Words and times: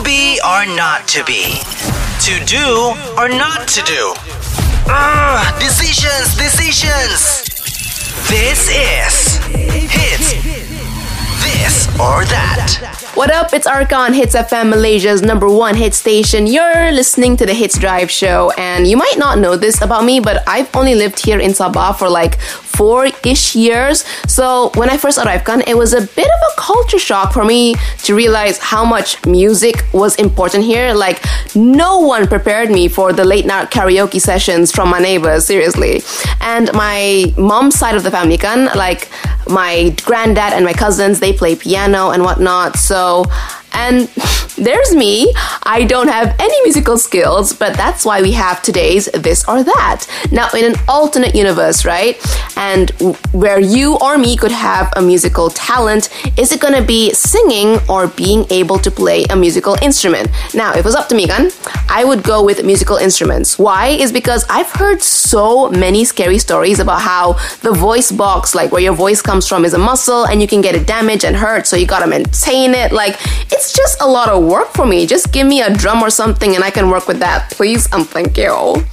To 0.00 0.04
be 0.04 0.40
or 0.42 0.64
not 0.64 1.06
to 1.08 1.22
be? 1.24 1.60
To 2.24 2.44
do 2.46 2.94
or 3.18 3.28
not 3.28 3.68
to 3.68 3.82
do? 3.82 4.14
Ugh, 4.88 5.60
decisions, 5.60 6.34
decisions! 6.38 7.44
This 8.30 8.70
is 8.70 9.19
or 12.00 12.24
That. 12.24 13.10
What 13.14 13.30
up? 13.30 13.52
It's 13.52 13.66
Arkan 13.66 14.14
Hitz 14.14 14.34
FM 14.34 14.70
Malaysia's 14.70 15.20
number 15.20 15.48
one 15.50 15.74
hit 15.74 15.92
station. 15.92 16.46
You're 16.46 16.90
listening 16.92 17.36
to 17.36 17.44
the 17.44 17.52
Hitz 17.52 17.76
Drive 17.78 18.10
show, 18.10 18.50
and 18.56 18.86
you 18.86 18.96
might 18.96 19.18
not 19.18 19.38
know 19.38 19.56
this 19.56 19.82
about 19.82 20.04
me, 20.04 20.18
but 20.20 20.42
I've 20.48 20.74
only 20.74 20.94
lived 20.94 21.18
here 21.18 21.38
in 21.38 21.50
Sabah 21.50 21.98
for 21.98 22.08
like 22.08 22.40
four 22.40 23.08
ish 23.22 23.54
years. 23.54 24.04
So 24.26 24.70
when 24.76 24.88
I 24.88 24.96
first 24.96 25.18
arrived, 25.18 25.46
it 25.66 25.76
was 25.76 25.92
a 25.92 26.00
bit 26.00 26.30
of 26.36 26.40
a 26.50 26.60
culture 26.60 26.98
shock 26.98 27.34
for 27.34 27.44
me 27.44 27.74
to 28.04 28.14
realize 28.14 28.56
how 28.56 28.84
much 28.84 29.22
music 29.26 29.84
was 29.92 30.16
important 30.16 30.64
here. 30.64 30.94
Like, 30.94 31.22
no 31.54 31.98
one 31.98 32.26
prepared 32.26 32.70
me 32.70 32.88
for 32.88 33.12
the 33.12 33.24
late 33.24 33.44
night 33.44 33.70
karaoke 33.70 34.20
sessions 34.20 34.72
from 34.72 34.88
my 34.88 35.00
neighbors, 35.00 35.44
seriously. 35.46 36.02
And 36.40 36.72
my 36.72 37.34
mom's 37.36 37.78
side 37.78 37.96
of 37.96 38.04
the 38.04 38.10
family, 38.10 38.38
kan, 38.38 38.70
like 38.74 39.10
my 39.50 39.94
granddad 40.04 40.52
and 40.52 40.64
my 40.64 40.72
cousins, 40.72 41.20
they 41.20 41.32
play 41.32 41.56
piano 41.56 42.10
and 42.10 42.22
whatnot. 42.22 42.76
So 42.76 43.24
and 43.72 44.08
there's 44.56 44.94
me. 44.94 45.32
I 45.62 45.84
don't 45.84 46.08
have 46.08 46.34
any 46.38 46.62
musical 46.62 46.98
skills, 46.98 47.52
but 47.52 47.76
that's 47.76 48.04
why 48.04 48.22
we 48.22 48.32
have 48.32 48.62
today's 48.62 49.06
This 49.12 49.46
or 49.48 49.62
That. 49.62 50.06
Now, 50.30 50.48
in 50.50 50.64
an 50.64 50.74
alternate 50.88 51.34
universe, 51.34 51.84
right? 51.84 52.16
And 52.56 52.90
where 53.32 53.60
you 53.60 53.96
or 53.98 54.18
me 54.18 54.36
could 54.36 54.52
have 54.52 54.92
a 54.96 55.02
musical 55.02 55.50
talent, 55.50 56.08
is 56.36 56.52
it 56.52 56.60
gonna 56.60 56.84
be 56.84 57.12
singing 57.12 57.78
or 57.88 58.08
being 58.08 58.44
able 58.50 58.78
to 58.78 58.90
play 58.90 59.24
a 59.30 59.36
musical 59.36 59.76
instrument? 59.82 60.28
Now, 60.54 60.72
if 60.72 60.78
it 60.78 60.84
was 60.84 60.94
up 60.94 61.08
to 61.08 61.14
me, 61.14 61.26
Gan, 61.26 61.50
I 61.90 62.04
would 62.04 62.22
go 62.22 62.44
with 62.44 62.64
musical 62.64 62.96
instruments. 62.96 63.58
Why? 63.58 63.88
Is 63.88 64.12
because 64.12 64.44
I've 64.48 64.70
heard 64.70 65.02
so 65.02 65.68
many 65.70 66.04
scary 66.04 66.38
stories 66.38 66.78
about 66.78 67.00
how 67.00 67.32
the 67.62 67.72
voice 67.72 68.12
box, 68.12 68.54
like 68.54 68.70
where 68.70 68.80
your 68.80 68.94
voice 68.94 69.20
comes 69.20 69.48
from, 69.48 69.64
is 69.64 69.74
a 69.74 69.78
muscle 69.78 70.24
and 70.24 70.40
you 70.40 70.46
can 70.46 70.60
get 70.60 70.76
it 70.76 70.86
damaged 70.86 71.24
and 71.24 71.34
hurt, 71.34 71.66
so 71.66 71.76
you 71.76 71.86
gotta 71.86 72.06
maintain 72.06 72.74
it. 72.74 72.92
Like, 72.92 73.16
it's 73.52 73.72
just 73.76 74.00
a 74.00 74.06
lot 74.06 74.28
of 74.28 74.44
work 74.44 74.68
for 74.68 74.86
me. 74.86 75.04
Just 75.04 75.32
give 75.32 75.46
me 75.46 75.60
a 75.62 75.74
drum 75.74 76.00
or 76.00 76.10
something 76.10 76.54
and 76.54 76.62
I 76.62 76.70
can 76.70 76.88
work 76.90 77.08
with 77.08 77.18
that, 77.18 77.50
please, 77.50 77.92
and 77.92 78.06
thank 78.08 78.38
you. 78.38 78.86